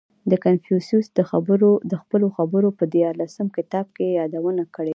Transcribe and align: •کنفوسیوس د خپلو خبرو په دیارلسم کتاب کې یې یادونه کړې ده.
•کنفوسیوس 0.45 1.05
د 1.91 1.93
خپلو 2.01 2.27
خبرو 2.37 2.69
په 2.79 2.83
دیارلسم 2.95 3.47
کتاب 3.57 3.85
کې 3.95 4.03
یې 4.07 4.17
یادونه 4.19 4.63
کړې 4.75 4.87
ده. 4.87 4.89